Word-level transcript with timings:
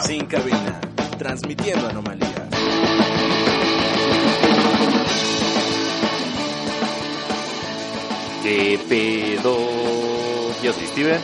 Sin 0.00 0.24
cabina, 0.26 0.80
transmitiendo 1.18 1.88
anomalías. 1.88 2.30
¿Qué 8.42 8.78
pedo? 8.88 9.56
Yo 10.62 10.72
soy 10.72 10.86
Steven 10.86 11.20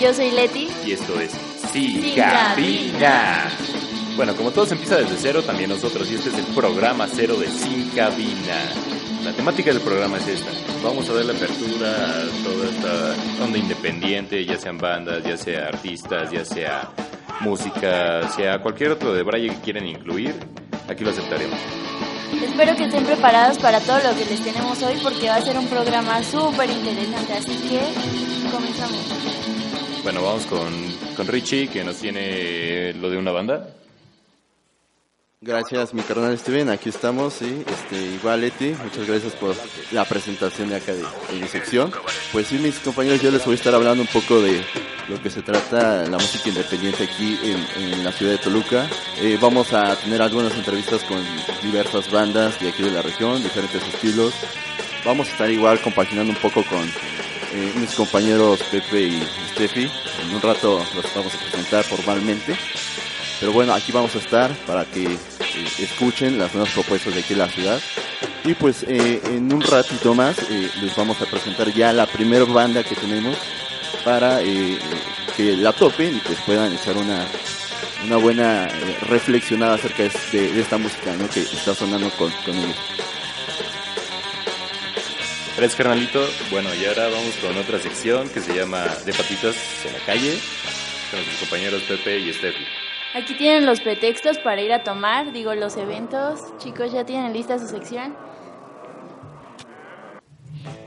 Yo 0.00 0.12
soy 0.14 0.30
Leti. 0.30 0.68
y 0.84 0.92
esto 0.92 1.18
es 1.20 1.30
Sin 1.72 2.02
Sin 2.02 2.14
Cabina. 2.16 3.50
Bueno, 4.16 4.36
como 4.36 4.50
todo 4.50 4.66
se 4.66 4.74
empieza 4.74 4.96
desde 4.96 5.16
cero, 5.16 5.42
también 5.42 5.70
nosotros, 5.70 6.10
y 6.10 6.16
este 6.16 6.28
es 6.28 6.38
el 6.38 6.44
programa 6.54 7.08
cero 7.10 7.36
de 7.36 7.48
Sin 7.48 7.88
Cabina. 7.90 8.72
La 9.24 9.32
temática 9.32 9.72
del 9.72 9.80
programa 9.80 10.18
es 10.18 10.28
esta. 10.28 10.50
Vamos 10.84 11.08
a 11.08 11.14
darle 11.14 11.32
apertura 11.32 11.88
a 11.90 12.44
toda 12.44 12.68
esta 12.68 13.44
onda 13.44 13.58
independiente, 13.58 14.44
ya 14.44 14.58
sean 14.58 14.76
bandas, 14.78 15.24
ya 15.24 15.36
sea 15.36 15.68
artistas, 15.68 16.30
ya 16.30 16.44
sea 16.44 16.90
música, 17.40 18.28
sea 18.30 18.60
cualquier 18.60 18.90
otro 18.90 19.14
de 19.14 19.22
Braille 19.22 19.48
que 19.48 19.60
quieran 19.60 19.86
incluir, 19.86 20.34
aquí 20.88 21.04
lo 21.04 21.10
aceptaremos. 21.10 21.58
Espero 22.42 22.76
que 22.76 22.84
estén 22.84 23.04
preparados 23.04 23.58
para 23.58 23.80
todo 23.80 23.98
lo 23.98 24.16
que 24.18 24.24
les 24.26 24.42
tenemos 24.42 24.82
hoy 24.82 24.94
porque 25.02 25.28
va 25.28 25.36
a 25.36 25.42
ser 25.42 25.56
un 25.56 25.68
programa 25.68 26.22
súper 26.22 26.68
interesante. 26.68 27.32
Así 27.32 27.56
que 27.68 27.80
comenzamos. 28.50 28.98
Bueno, 30.02 30.22
vamos 30.22 30.46
con, 30.46 30.72
con 31.16 31.26
Richie, 31.28 31.68
que 31.68 31.84
nos 31.84 31.96
tiene 31.96 32.92
lo 32.94 33.08
de 33.08 33.16
una 33.16 33.30
banda. 33.30 33.68
Gracias, 35.44 35.92
mi 35.92 36.02
carnal 36.02 36.38
Steven. 36.38 36.68
Aquí 36.70 36.88
estamos, 36.88 37.34
sí. 37.34 37.64
Este, 37.66 38.00
igual, 38.14 38.42
Leti, 38.42 38.76
muchas 38.80 39.08
gracias 39.08 39.32
por 39.32 39.56
la 39.90 40.04
presentación 40.04 40.68
de 40.68 40.76
acá 40.76 40.92
de, 40.92 41.02
de 41.02 41.40
mi 41.40 41.48
sección. 41.48 41.90
Pues 42.30 42.46
sí, 42.46 42.58
mis 42.58 42.78
compañeros, 42.78 43.20
yo 43.20 43.32
les 43.32 43.44
voy 43.44 43.54
a 43.54 43.56
estar 43.56 43.74
hablando 43.74 44.02
un 44.02 44.08
poco 44.08 44.40
de 44.40 44.62
lo 45.08 45.20
que 45.20 45.30
se 45.30 45.42
trata 45.42 46.04
la 46.06 46.16
música 46.16 46.48
independiente 46.48 47.02
aquí 47.02 47.36
en, 47.42 48.04
la 48.04 48.12
ciudad 48.12 48.32
de 48.32 48.38
Toluca. 48.38 48.86
Eh, 49.18 49.36
vamos 49.40 49.72
a 49.72 49.96
tener 49.96 50.22
algunas 50.22 50.54
entrevistas 50.54 51.02
con 51.02 51.18
diversas 51.60 52.08
bandas 52.12 52.60
de 52.60 52.68
aquí 52.68 52.84
de 52.84 52.92
la 52.92 53.02
región, 53.02 53.42
diferentes 53.42 53.82
estilos. 53.82 54.32
Vamos 55.04 55.26
a 55.26 55.32
estar 55.32 55.50
igual 55.50 55.80
compaginando 55.80 56.32
un 56.32 56.38
poco 56.38 56.62
con 56.64 56.84
eh, 56.84 57.72
mis 57.80 57.92
compañeros 57.96 58.62
Pepe 58.70 59.08
y 59.08 59.22
Steffi. 59.50 59.90
En 60.22 60.36
un 60.36 60.40
rato 60.40 60.86
los 60.94 61.14
vamos 61.16 61.34
a 61.34 61.38
presentar 61.38 61.82
formalmente. 61.82 62.56
Pero 63.40 63.52
bueno, 63.52 63.74
aquí 63.74 63.90
vamos 63.90 64.14
a 64.14 64.18
estar 64.18 64.54
para 64.66 64.84
que 64.84 65.18
escuchen 65.78 66.38
las 66.38 66.54
nuevas 66.54 66.72
propuestas 66.72 67.14
de 67.14 67.20
aquí 67.20 67.32
en 67.32 67.38
la 67.38 67.48
ciudad. 67.48 67.80
Y 68.44 68.54
pues 68.54 68.84
eh, 68.88 69.20
en 69.24 69.52
un 69.52 69.60
ratito 69.60 70.14
más 70.14 70.38
eh, 70.50 70.70
les 70.80 70.96
vamos 70.96 71.20
a 71.22 71.26
presentar 71.26 71.72
ya 71.72 71.92
la 71.92 72.06
primera 72.06 72.44
banda 72.44 72.82
que 72.82 72.96
tenemos 72.96 73.36
para 74.04 74.42
eh, 74.42 74.74
eh, 74.74 74.78
que 75.36 75.56
la 75.56 75.72
topen 75.72 76.16
y 76.16 76.20
pues 76.20 76.38
puedan 76.40 76.72
echar 76.72 76.96
una, 76.96 77.26
una 78.04 78.16
buena 78.16 78.66
eh, 78.66 78.96
reflexionada 79.02 79.74
acerca 79.74 80.02
de, 80.02 80.52
de 80.52 80.60
esta 80.60 80.78
música 80.78 81.14
¿no? 81.16 81.28
que 81.28 81.40
está 81.40 81.74
sonando 81.74 82.10
con, 82.10 82.30
con 82.44 82.56
ellos. 82.56 82.76
Gracias, 85.56 85.76
carnalito. 85.76 86.26
Bueno, 86.50 86.74
y 86.74 86.84
ahora 86.86 87.08
vamos 87.08 87.34
con 87.36 87.56
otra 87.56 87.78
sección 87.78 88.28
que 88.30 88.40
se 88.40 88.54
llama 88.54 88.84
De 89.04 89.12
patitas 89.12 89.54
en 89.84 89.92
la 89.92 89.98
calle, 90.00 90.38
con 91.10 91.20
nuestros 91.20 91.40
compañeros 91.40 91.82
Pepe 91.82 92.18
y 92.18 92.32
Steffi. 92.32 92.81
Aquí 93.14 93.34
tienen 93.34 93.66
los 93.66 93.80
pretextos 93.80 94.38
para 94.38 94.62
ir 94.62 94.72
a 94.72 94.82
tomar, 94.82 95.32
digo, 95.32 95.54
los 95.54 95.76
eventos. 95.76 96.40
Chicos, 96.58 96.92
¿ya 96.92 97.04
tienen 97.04 97.34
lista 97.34 97.58
su 97.58 97.66
sección? 97.66 98.16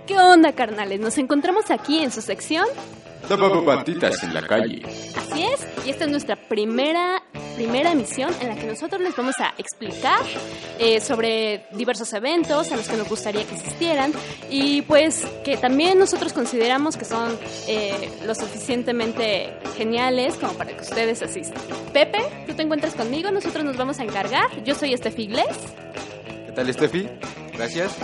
¿Qué 0.07 0.17
onda, 0.17 0.53
carnales? 0.53 0.99
Nos 0.99 1.17
encontramos 1.19 1.69
aquí 1.69 1.99
en 1.99 2.11
su 2.11 2.21
sección. 2.21 2.65
patitas 3.63 4.23
en 4.23 4.33
la 4.33 4.41
calle. 4.41 4.81
Así 5.15 5.43
es, 5.43 5.67
y 5.85 5.91
esta 5.91 6.05
es 6.05 6.11
nuestra 6.11 6.35
primera 6.35 7.21
primera 7.55 7.91
emisión 7.91 8.31
en 8.41 8.49
la 8.49 8.55
que 8.55 8.67
nosotros 8.67 9.01
les 9.01 9.15
vamos 9.15 9.35
a 9.39 9.53
explicar 9.57 10.21
eh, 10.79 10.99
sobre 10.99 11.65
diversos 11.71 12.11
eventos 12.13 12.71
a 12.71 12.75
los 12.75 12.87
que 12.87 12.97
nos 12.97 13.07
gustaría 13.07 13.43
que 13.45 13.55
asistieran 13.55 14.13
y 14.49 14.81
pues 14.83 15.25
que 15.43 15.57
también 15.57 15.97
nosotros 15.97 16.33
consideramos 16.33 16.97
que 16.97 17.05
son 17.05 17.37
eh, 17.67 18.11
lo 18.25 18.35
suficientemente 18.35 19.53
geniales 19.77 20.35
como 20.35 20.53
para 20.53 20.75
que 20.75 20.81
ustedes 20.81 21.21
asistan. 21.21 21.61
Pepe, 21.93 22.19
tú 22.45 22.53
te 22.53 22.63
encuentras 22.63 22.93
conmigo, 22.93 23.31
nosotros 23.31 23.63
nos 23.63 23.77
vamos 23.77 23.99
a 23.99 24.03
encargar. 24.03 24.63
Yo 24.63 24.75
soy 24.75 24.93
Estefi 24.93 25.23
Iglesias. 25.23 25.73
¿Qué 26.45 26.51
tal, 26.51 26.73
Steffi? 26.73 27.07
Gracias. 27.53 27.95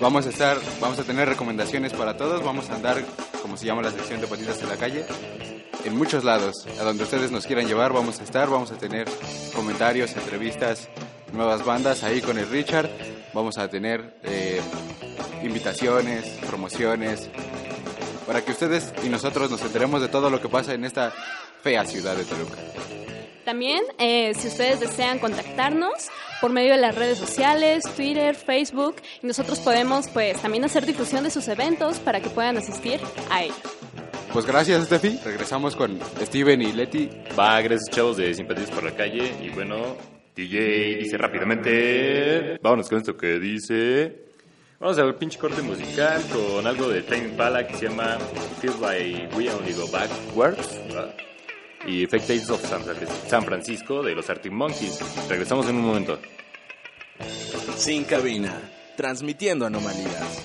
Vamos 0.00 0.26
a 0.26 0.30
estar, 0.30 0.58
vamos 0.80 0.98
a 0.98 1.04
tener 1.04 1.28
recomendaciones 1.28 1.92
para 1.92 2.16
todos. 2.16 2.44
Vamos 2.44 2.70
a 2.70 2.76
andar, 2.76 3.02
como 3.42 3.56
se 3.56 3.66
llama 3.66 3.82
la 3.82 3.90
sección 3.90 4.20
de 4.20 4.26
patitas 4.26 4.62
en 4.62 4.68
la 4.68 4.76
calle, 4.76 5.04
en 5.84 5.96
muchos 5.96 6.24
lados. 6.24 6.66
A 6.80 6.84
donde 6.84 7.04
ustedes 7.04 7.30
nos 7.30 7.46
quieran 7.46 7.66
llevar, 7.66 7.92
vamos 7.92 8.20
a 8.20 8.24
estar. 8.24 8.48
Vamos 8.48 8.70
a 8.72 8.76
tener 8.76 9.08
comentarios, 9.54 10.16
entrevistas, 10.16 10.88
nuevas 11.32 11.64
bandas 11.64 12.02
ahí 12.02 12.20
con 12.20 12.38
el 12.38 12.48
Richard. 12.48 12.90
Vamos 13.34 13.58
a 13.58 13.68
tener 13.68 14.18
eh, 14.22 14.60
invitaciones, 15.42 16.26
promociones, 16.46 17.28
para 18.26 18.44
que 18.44 18.52
ustedes 18.52 18.92
y 19.04 19.08
nosotros 19.08 19.50
nos 19.50 19.62
enteremos 19.62 20.00
de 20.00 20.08
todo 20.08 20.30
lo 20.30 20.40
que 20.40 20.48
pasa 20.48 20.74
en 20.74 20.84
esta 20.84 21.12
fea 21.62 21.84
ciudad 21.86 22.16
de 22.16 22.24
Toluca. 22.24 22.56
También, 23.44 23.82
eh, 23.98 24.34
si 24.34 24.48
ustedes 24.48 24.78
desean 24.80 25.18
contactarnos 25.18 26.08
por 26.42 26.52
medio 26.52 26.72
de 26.72 26.76
las 26.76 26.94
redes 26.94 27.16
sociales, 27.16 27.82
Twitter, 27.96 28.34
Facebook, 28.34 28.96
nosotros 29.22 29.58
podemos 29.60 30.08
pues 30.08 30.40
también 30.42 30.66
hacer 30.66 30.84
difusión 30.84 31.24
de 31.24 31.30
sus 31.30 31.48
eventos 31.48 31.98
para 31.98 32.20
que 32.20 32.28
puedan 32.28 32.58
asistir 32.58 33.00
a 33.30 33.44
ellos. 33.44 33.56
Pues 34.38 34.46
gracias, 34.46 34.84
Steffi. 34.84 35.18
Regresamos 35.24 35.74
con 35.74 35.98
Steven 36.22 36.62
y 36.62 36.72
Leti. 36.72 37.10
Va, 37.36 37.60
gracias 37.60 37.90
chavos 37.90 38.18
de 38.18 38.32
Simpatías 38.32 38.70
por 38.70 38.84
la 38.84 38.92
calle. 38.94 39.34
Y 39.42 39.48
bueno, 39.48 39.96
DJ 40.36 40.98
dice 40.98 41.18
rápidamente. 41.18 42.56
Vámonos 42.62 42.88
con 42.88 42.98
esto 42.98 43.16
que 43.16 43.40
dice. 43.40 44.26
Vamos 44.78 44.96
al 45.00 45.16
pinche 45.16 45.40
corte 45.40 45.60
musical 45.60 46.22
con 46.32 46.64
algo 46.68 46.88
de 46.88 47.02
Time 47.02 47.30
Impala 47.30 47.66
que 47.66 47.74
se 47.78 47.88
llama 47.88 48.16
Feels 48.60 48.78
Like 48.78 49.28
We 49.36 49.50
Only 49.50 49.72
Go 49.72 49.88
Backwards. 49.90 50.78
Y 51.84 52.06
Fake 52.06 52.24
Tales 52.28 52.48
of 52.50 52.64
San 52.64 52.84
Francisco- 52.84 53.14
San 53.28 53.42
Francisco 53.44 54.02
de 54.04 54.14
los 54.14 54.30
Arctic 54.30 54.52
Monkeys. 54.52 55.00
Regresamos 55.28 55.68
en 55.68 55.74
un 55.74 55.82
momento. 55.84 56.16
Sin 57.76 58.04
cabina, 58.04 58.54
transmitiendo 58.96 59.66
anomalías. 59.66 60.44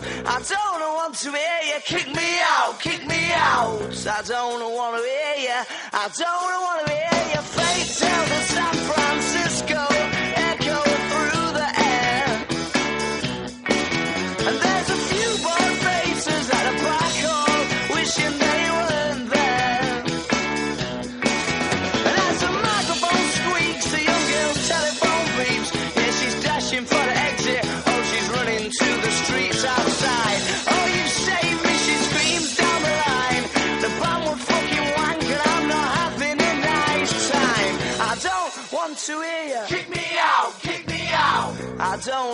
I 0.00 0.40
don't 0.40 0.94
want 0.94 1.14
to 1.16 1.30
hear 1.30 1.60
you. 1.66 1.80
Kick 1.84 2.06
me 2.14 2.38
out, 2.40 2.80
kick 2.80 3.06
me 3.06 3.30
out. 3.32 4.06
I 4.06 4.22
don't 4.22 4.72
want 4.72 4.96
to 4.96 5.02
hear 5.02 5.48
you. 5.48 5.60
I 5.92 6.08
don't 6.16 6.62
want 6.66 6.86
to 6.86 6.92
hear 6.92 7.22
you. 7.34 7.42
Fate 7.42 7.88
till 7.98 8.24
the 8.30 8.51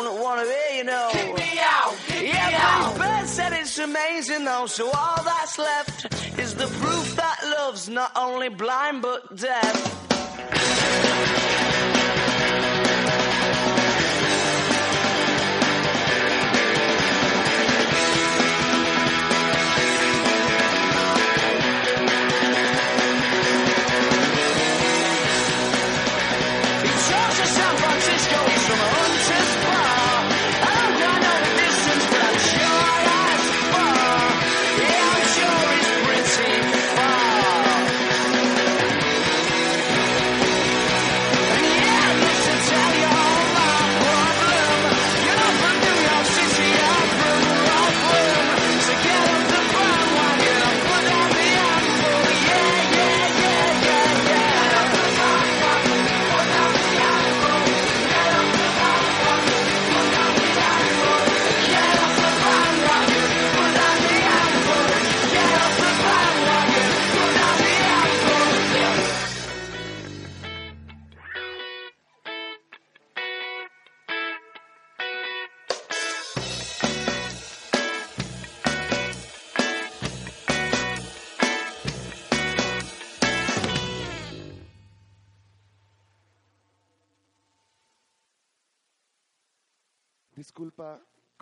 don't 0.09 0.21
to 0.41 0.47
hear 0.47 0.79
you, 0.79 0.85
no. 0.85 1.09
Kick 1.13 1.37
me 1.37 1.59
out, 1.61 1.95
kick 2.07 2.33
yeah, 2.33 2.49
me 2.49 2.55
out. 2.55 2.97
Bird 2.97 3.29
said 3.29 3.53
it's 3.53 3.79
amazing 3.79 4.45
though, 4.45 4.67
so 4.67 4.91
all 4.91 5.23
that's 5.23 5.59
left 5.59 6.39
is 6.39 6.55
the 6.55 6.67
proof 6.67 7.17
that 7.17 7.39
love's 7.59 7.89
not 7.89 8.13
only 8.17 8.49
blind 8.49 9.03
but 9.03 9.37
deaf. 9.37 11.37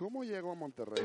¿Cómo 0.06 0.22
llego 0.22 0.52
a 0.52 0.54
Monterrey? 0.54 1.04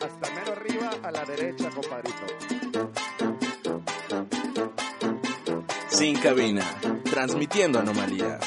Hasta 0.00 0.34
mero 0.36 0.52
arriba 0.52 0.90
a 1.02 1.10
la 1.10 1.24
derecha, 1.24 1.68
compadrito. 1.68 2.26
Sin 5.88 6.16
cabina, 6.20 6.62
transmitiendo 7.10 7.80
anomalías. 7.80 8.38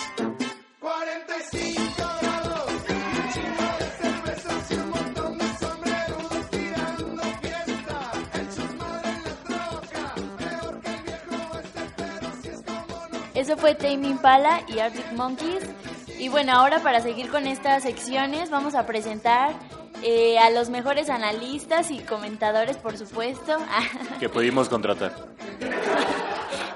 45 0.79 1.83
grados, 2.21 2.71
un 2.87 3.33
chingo 3.33 3.77
de 3.79 3.89
cervezas 3.99 4.71
y 4.71 4.73
un 4.75 4.89
montón 4.89 5.37
de 5.37 5.53
sombreros 5.59 6.49
tirando 6.49 7.23
fiesta. 7.41 8.11
El 8.35 8.47
chusmadre 8.55 9.09
en 9.09 9.23
la 9.25 9.35
troca, 9.43 10.15
peor 10.37 10.79
que 10.79 10.89
el 10.91 11.03
viejo 11.03 11.59
este, 11.59 11.81
pero 11.97 12.31
si 12.41 12.47
es 12.47 12.61
como 12.61 13.07
no. 13.11 13.19
Eso 13.33 13.57
fue 13.57 13.75
Tame 13.75 14.07
Impala 14.07 14.61
y 14.69 14.79
Arctic 14.79 15.11
Monkeys. 15.11 15.90
Y 16.21 16.29
bueno, 16.29 16.53
ahora 16.53 16.83
para 16.83 17.01
seguir 17.01 17.31
con 17.31 17.47
estas 17.47 17.81
secciones 17.81 18.51
vamos 18.51 18.75
a 18.75 18.85
presentar 18.85 19.55
eh, 20.03 20.37
a 20.37 20.51
los 20.51 20.69
mejores 20.69 21.09
analistas 21.09 21.89
y 21.89 21.97
comentadores, 21.97 22.77
por 22.77 22.95
supuesto, 22.95 23.57
Que 24.19 24.29
pudimos 24.29 24.69
contratar. 24.69 25.15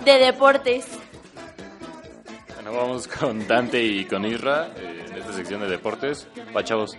de 0.04 0.14
deportes. 0.18 0.88
Bueno, 2.56 2.74
vamos 2.74 3.08
con 3.08 3.48
Dante 3.48 3.84
y 3.84 4.06
con 4.06 4.25
Isra 4.25 4.72
eh, 4.78 5.06
en 5.12 5.18
esta 5.18 5.34
sección 5.34 5.62
de 5.62 5.68
deportes. 5.68 6.28
Va, 6.56 6.64
chavos. 6.64 6.98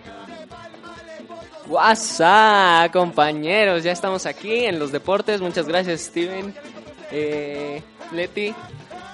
WhatsApp, 1.66 2.92
compañeros, 2.92 3.82
ya 3.82 3.90
estamos 3.90 4.24
aquí 4.24 4.66
en 4.66 4.78
los 4.78 4.92
deportes. 4.92 5.40
Muchas 5.40 5.66
gracias, 5.66 6.02
Steven. 6.02 6.54
Eh, 7.10 7.82
Leti, 8.12 8.54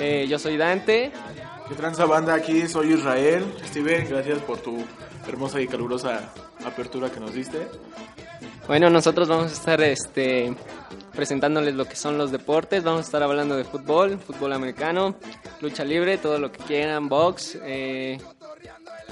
eh, 0.02 0.26
yo 0.28 0.38
soy 0.38 0.56
Dante. 0.56 1.12
¿Qué 1.68 1.74
tranza 1.74 2.04
banda? 2.06 2.34
Aquí 2.34 2.66
soy 2.68 2.92
Israel. 2.94 3.44
Steven, 3.66 4.08
gracias 4.08 4.38
por 4.40 4.58
tu 4.58 4.84
hermosa 5.28 5.60
y 5.60 5.68
calurosa 5.68 6.32
apertura 6.64 7.10
que 7.10 7.20
nos 7.20 7.32
diste. 7.34 7.68
Bueno, 8.66 8.90
nosotros 8.90 9.28
vamos 9.28 9.50
a 9.50 9.54
estar 9.54 9.80
este, 9.80 10.54
presentándoles 11.14 11.74
lo 11.74 11.84
que 11.84 11.96
son 11.96 12.18
los 12.18 12.32
deportes. 12.32 12.82
Vamos 12.82 13.00
a 13.00 13.04
estar 13.04 13.22
hablando 13.22 13.56
de 13.56 13.64
fútbol, 13.64 14.18
fútbol 14.18 14.52
americano, 14.52 15.14
lucha 15.60 15.84
libre, 15.84 16.18
todo 16.18 16.38
lo 16.38 16.50
que 16.50 16.58
quieran, 16.64 17.08
box. 17.08 17.58
eh, 17.62 18.18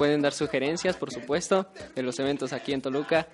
pueden 0.01 0.23
dar 0.23 0.33
sugerencias, 0.33 0.97
por 0.97 1.13
supuesto, 1.13 1.67
de 1.95 2.03
los 2.03 2.19
eventos 2.19 2.55
aquí 2.55 2.73
en 2.73 2.81
Toluca. 2.81 3.29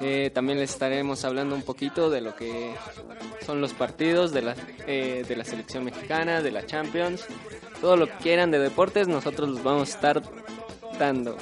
Eh, 0.00 0.32
también 0.34 0.58
les 0.58 0.70
estaremos 0.70 1.24
hablando 1.24 1.54
un 1.54 1.62
poquito 1.62 2.10
de 2.10 2.20
lo 2.20 2.34
que 2.34 2.74
son 3.46 3.60
los 3.60 3.72
partidos 3.72 4.32
de 4.32 4.42
la, 4.42 4.56
eh, 4.88 5.24
de 5.28 5.36
la 5.36 5.44
selección 5.44 5.84
mexicana, 5.84 6.42
de 6.42 6.50
la 6.50 6.66
Champions. 6.66 7.24
Todo 7.80 7.96
lo 7.96 8.08
que 8.08 8.14
quieran 8.14 8.50
de 8.50 8.58
deportes, 8.58 9.06
nosotros 9.06 9.48
los 9.48 9.62
vamos 9.62 9.90
a 9.90 9.94
estar 9.94 10.22
dando. 10.98 11.36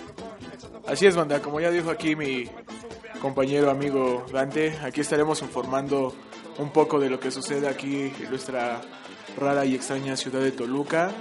Así 0.86 1.06
es, 1.06 1.16
banda. 1.16 1.40
Como 1.40 1.58
ya 1.58 1.70
dijo 1.70 1.88
aquí 1.88 2.14
mi 2.14 2.44
compañero 3.22 3.70
amigo 3.70 4.26
Dante, 4.30 4.76
aquí 4.82 5.00
estaremos 5.00 5.40
informando 5.40 6.14
un 6.58 6.70
poco 6.70 7.00
de 7.00 7.08
lo 7.08 7.18
que 7.18 7.30
sucede 7.30 7.66
aquí 7.66 8.12
en 8.20 8.28
nuestra 8.28 8.82
rara 9.38 9.64
y 9.64 9.74
extraña 9.74 10.16
ciudad 10.16 10.40
de 10.40 10.52
Toluca, 10.52 11.12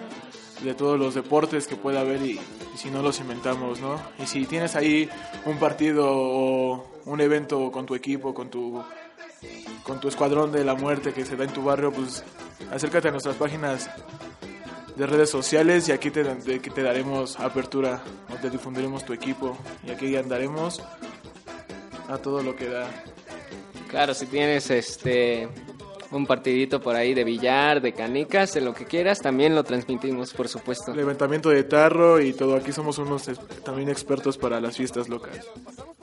de 0.61 0.73
todos 0.73 0.99
los 0.99 1.13
deportes 1.15 1.67
que 1.67 1.75
pueda 1.75 2.01
haber 2.01 2.21
y, 2.21 2.39
si 2.75 2.89
no 2.89 3.01
los 3.01 3.19
inventamos, 3.19 3.79
¿no? 3.79 3.99
Y 4.19 4.25
si 4.25 4.45
tienes 4.45 4.75
ahí 4.75 5.09
un 5.45 5.57
partido 5.57 6.05
o 6.09 6.85
un 7.05 7.21
evento 7.21 7.71
con 7.71 7.85
tu 7.85 7.95
equipo, 7.95 8.33
con 8.33 8.49
tu 8.49 8.83
con 9.83 9.99
tu 9.99 10.07
escuadrón 10.07 10.51
de 10.51 10.63
la 10.65 10.73
muerte 10.73 11.13
que 11.13 11.25
se 11.25 11.35
da 11.35 11.43
en 11.43 11.53
tu 11.53 11.63
barrio, 11.63 11.91
pues 11.91 12.23
acércate 12.71 13.09
a 13.09 13.11
nuestras 13.11 13.35
páginas 13.35 13.87
de 14.95 15.05
redes 15.05 15.29
sociales 15.29 15.87
y 15.89 15.91
aquí 15.91 16.09
te, 16.09 16.23
que 16.59 16.69
te 16.71 16.81
daremos 16.81 17.39
apertura, 17.39 18.01
o 18.33 18.35
te 18.35 18.49
difundiremos 18.49 19.05
tu 19.05 19.13
equipo 19.13 19.57
y 19.85 19.91
aquí 19.91 20.15
andaremos 20.15 20.81
a 22.07 22.17
todo 22.17 22.41
lo 22.41 22.55
que 22.55 22.69
da. 22.69 22.87
Claro, 23.89 24.13
si 24.13 24.25
tienes 24.25 24.69
este 24.71 25.47
un 26.11 26.25
partidito 26.25 26.79
por 26.79 26.95
ahí 26.95 27.13
de 27.13 27.23
billar, 27.23 27.81
de 27.81 27.93
canicas, 27.93 28.53
de 28.53 28.61
lo 28.61 28.73
que 28.73 28.85
quieras, 28.85 29.19
también 29.19 29.55
lo 29.55 29.63
transmitimos, 29.63 30.33
por 30.33 30.47
supuesto. 30.47 30.93
Levantamiento 30.93 31.49
de 31.49 31.63
tarro 31.63 32.19
y 32.21 32.33
todo, 32.33 32.55
aquí 32.55 32.71
somos 32.71 32.97
unos 32.97 33.29
también 33.63 33.89
expertos 33.89 34.37
para 34.37 34.59
las 34.59 34.77
fiestas 34.77 35.09
locas. 35.09 35.45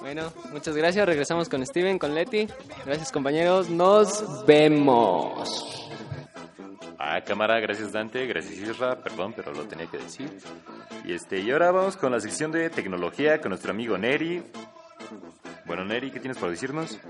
Bueno, 0.00 0.32
muchas 0.52 0.76
gracias. 0.76 1.06
Regresamos 1.06 1.49
con 1.49 1.64
Steven, 1.64 1.99
con 1.99 2.14
Leti. 2.14 2.49
Gracias, 2.85 3.12
compañeros. 3.12 3.71
Nos 3.71 4.44
vemos. 4.47 5.82
Ah, 7.04 7.21
cámara, 7.21 7.59
gracias 7.59 7.90
Dante, 7.92 8.26
gracias 8.26 8.59
Isra, 8.59 9.02
perdón, 9.02 9.32
pero 9.35 9.52
lo 9.52 9.64
tenía 9.64 9.87
que 9.87 9.99
decir. 9.99 10.30
Y 11.04 11.12
este, 11.12 11.40
y 11.40 11.50
ahora 11.50 11.73
vamos 11.73 11.97
con 11.97 12.12
la 12.12 12.21
sección 12.21 12.52
de 12.52 12.71
tecnología 12.71 13.40
con 13.40 13.50
nuestro 13.50 13.73
amigo 13.73 13.99
Neri. 13.99 14.42
Bueno, 15.66 15.85
Neri, 15.85 16.12
¿qué 16.12 16.21
tienes 16.21 16.38
para 16.38 16.52
decirnos? 16.52 17.00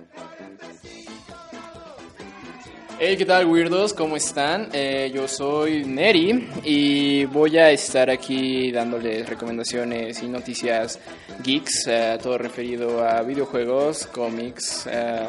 Hey, 3.04 3.16
¿qué 3.16 3.24
tal, 3.24 3.46
Weirdos? 3.46 3.94
¿Cómo 3.94 4.14
están? 4.14 4.68
Eh, 4.72 5.10
yo 5.12 5.26
soy 5.26 5.84
Neri 5.84 6.48
y 6.62 7.24
voy 7.24 7.58
a 7.58 7.72
estar 7.72 8.08
aquí 8.08 8.70
dándoles 8.70 9.28
recomendaciones 9.28 10.22
y 10.22 10.28
noticias 10.28 11.00
geeks, 11.42 11.88
eh, 11.88 12.16
todo 12.22 12.38
referido 12.38 13.04
a 13.04 13.22
videojuegos, 13.22 14.06
cómics, 14.06 14.86
eh, 14.88 15.26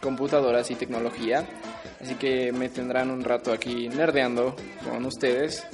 computadoras 0.00 0.68
y 0.72 0.74
tecnología. 0.74 1.46
Así 2.00 2.16
que 2.16 2.50
me 2.50 2.68
tendrán 2.70 3.08
un 3.08 3.22
rato 3.22 3.52
aquí 3.52 3.88
nerdeando 3.88 4.56
con 4.82 5.04
ustedes 5.04 5.64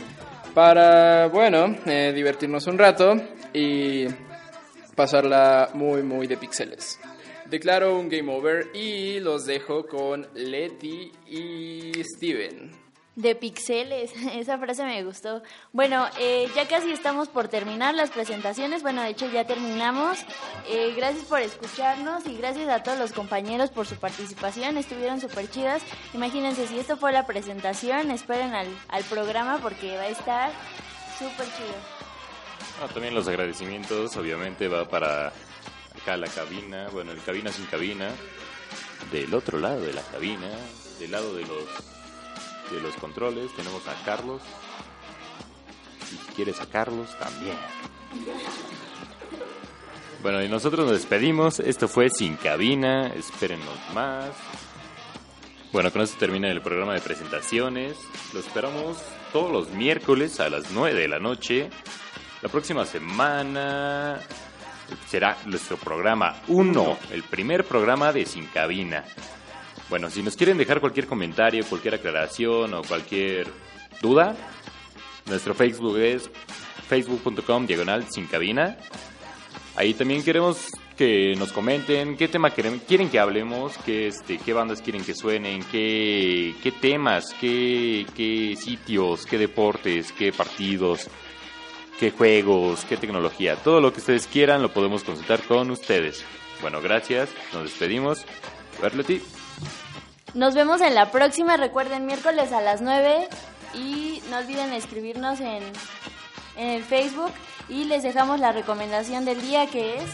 para, 0.53 1.29
bueno, 1.29 1.75
divertirnos 1.87 2.67
un 2.67 2.77
rato 2.77 3.15
y 3.55 4.05
pasarla 4.95 5.71
muy, 5.73 6.03
muy 6.03 6.27
de 6.27 6.37
píxeles. 6.37 6.99
Declaro 7.51 7.99
un 7.99 8.11
game 8.11 8.31
over 8.31 8.69
y 8.75 9.21
los 9.21 9.47
dejo 9.47 9.87
con 9.87 10.27
Letty 10.35 11.13
y 11.27 11.93
Steven. 12.05 12.71
De 13.17 13.35
pixeles, 13.35 14.13
esa 14.35 14.59
frase 14.59 14.85
me 14.85 15.03
gustó. 15.03 15.43
Bueno, 15.73 16.07
eh, 16.21 16.47
ya 16.55 16.69
casi 16.69 16.93
estamos 16.93 17.29
por 17.29 17.49
terminar 17.49 17.95
las 17.95 18.11
presentaciones. 18.11 18.83
Bueno, 18.83 19.03
de 19.03 19.09
hecho 19.09 19.31
ya 19.33 19.47
terminamos. 19.47 20.19
Eh, 20.69 20.93
gracias 20.95 21.25
por 21.25 21.41
escucharnos 21.41 22.27
y 22.27 22.37
gracias 22.37 22.69
a 22.69 22.83
todos 22.83 22.99
los 22.99 23.13
compañeros 23.13 23.71
por 23.71 23.87
su 23.87 23.97
participación. 23.97 24.77
Estuvieron 24.77 25.19
súper 25.19 25.51
chidas. 25.51 25.83
Imagínense, 26.13 26.67
si 26.67 26.79
esto 26.79 26.99
fue 26.99 27.13
la 27.13 27.27
presentación, 27.27 28.11
esperen 28.11 28.53
al, 28.55 28.69
al 28.89 29.05
programa 29.05 29.59
porque 29.63 29.97
va 29.97 30.03
a 30.03 30.09
estar 30.09 30.53
súper 31.19 31.47
chido. 31.47 31.99
Ah, 32.83 32.89
también 32.93 33.15
los 33.15 33.27
agradecimientos, 33.27 34.17
obviamente, 34.17 34.69
va 34.69 34.89
para 34.89 35.33
acá 36.01 36.17
la 36.17 36.29
cabina, 36.29 36.89
bueno, 36.89 37.13
el 37.13 37.23
cabina 37.23 37.53
sin 37.53 37.67
cabina, 37.67 38.11
del 39.13 39.35
otro 39.35 39.59
lado 39.59 39.81
de 39.81 39.93
la 39.93 40.03
cabina, 40.03 40.49
del 40.99 41.11
lado 41.11 41.35
de 41.35 41.43
los 41.43 41.65
de 42.71 42.81
los 42.81 42.95
controles, 42.97 43.55
tenemos 43.55 43.87
a 43.89 43.95
Carlos. 44.05 44.43
Si 46.09 46.17
quieres 46.35 46.61
a 46.61 46.67
Carlos, 46.67 47.09
también. 47.19 47.57
Bueno, 50.23 50.43
y 50.43 50.49
nosotros 50.49 50.87
nos 50.87 50.95
despedimos. 50.95 51.61
Esto 51.61 51.89
fue 51.89 52.11
Sin 52.11 52.37
Cabina. 52.37 53.09
Espérenos 53.09 53.79
más. 53.95 54.31
Bueno, 55.73 55.93
con 55.93 56.03
esto 56.03 56.19
termina 56.19 56.51
el 56.51 56.63
programa 56.63 56.95
de 56.95 57.01
presentaciones. 57.01 57.97
Lo 58.33 58.41
esperamos 58.41 58.99
todos 59.33 59.53
los 59.53 59.71
miércoles 59.71 60.41
a 60.41 60.49
las 60.49 60.71
9 60.71 60.99
de 60.99 61.09
la 61.09 61.19
noche. 61.19 61.71
La 62.43 62.49
próxima 62.49 62.87
semana 62.87 64.21
será 65.07 65.37
nuestro 65.47 65.77
programa 65.77 66.37
1, 66.49 66.99
el 67.13 67.23
primer 67.23 67.65
programa 67.65 68.13
de 68.13 68.27
Sin 68.27 68.47
Cabina. 68.47 69.05
Bueno, 69.89 70.11
si 70.11 70.23
nos 70.23 70.37
quieren 70.37 70.59
dejar 70.59 70.81
cualquier 70.81 71.07
comentario, 71.07 71.65
cualquier 71.65 71.95
aclaración 71.95 72.75
o 72.75 72.83
cualquier 72.83 73.47
duda, 74.03 74.37
nuestro 75.27 75.55
Facebook 75.55 75.99
es 75.99 76.31
facebook.com 76.89 77.67
diagonal 77.67 78.07
sin 78.11 78.27
cabina. 78.27 78.77
Ahí 79.77 79.95
también 79.95 80.23
queremos 80.23 80.69
que 80.97 81.35
nos 81.37 81.53
comenten 81.53 82.17
qué 82.17 82.27
tema 82.27 82.51
quieren, 82.51 82.81
quieren 82.81 83.09
que 83.09 83.21
hablemos, 83.21 83.79
qué, 83.79 84.09
este, 84.09 84.39
qué 84.39 84.53
bandas 84.53 84.83
quieren 84.83 85.05
que 85.05 85.15
suenen, 85.15 85.63
qué, 85.71 86.55
qué 86.63 86.73
temas, 86.73 87.35
qué, 87.41 88.05
qué 88.17 88.57
sitios, 88.57 89.25
qué 89.25 89.39
deportes, 89.39 90.13
qué 90.13 90.33
partidos, 90.33 91.09
qué 91.99 92.11
juegos, 92.11 92.85
qué 92.89 92.97
tecnología. 92.97 93.57
Todo 93.57 93.81
lo 93.81 93.93
que 93.93 94.01
ustedes 94.01 94.27
quieran 94.27 94.63
lo 94.63 94.73
podemos 94.73 95.05
consultar 95.05 95.43
con 95.43 95.71
ustedes. 95.71 96.25
Bueno, 96.61 96.81
gracias, 96.81 97.29
nos 97.53 97.65
despedimos. 97.65 98.25
Berleti. 98.81 99.23
Nos 100.35 100.55
vemos 100.55 100.81
en 100.81 100.95
la 100.95 101.11
próxima. 101.11 101.57
Recuerden, 101.57 102.07
miércoles 102.07 102.53
a 102.53 102.61
las 102.61 102.81
9. 102.81 103.29
Y 103.75 104.23
no 104.31 104.39
olviden 104.39 104.73
escribirnos 104.73 105.41
en, 105.41 105.63
en 106.57 106.69
el 106.69 106.83
Facebook. 106.85 107.33
Y 107.69 107.85
les 107.85 108.03
dejamos 108.03 108.41
la 108.41 108.53
recomendación 108.53 109.25
del 109.25 109.41
día 109.41 109.67
que 109.67 109.97
es. 109.99 110.05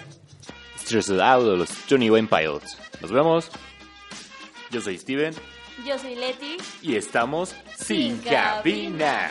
Stressed 0.81 1.21
Out 1.21 1.45
de 1.45 1.57
los 1.57 1.71
Johnny 1.88 2.11
Wayne 2.11 2.29
Pilots. 2.29 2.76
Nos 3.00 3.11
vemos. 3.11 3.50
Yo 4.71 4.81
soy 4.81 4.99
Steven 4.99 5.33
Yo 5.87 5.99
soy 5.99 6.17
Leti. 6.17 6.57
y 6.83 6.97
estamos 6.97 7.55
sin, 7.76 8.21
Sin 8.21 8.31
cabina. 8.31 9.31